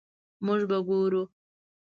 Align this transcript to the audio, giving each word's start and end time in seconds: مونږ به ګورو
مونږ 0.45 0.61
به 0.69 0.77
ګورو 0.87 1.23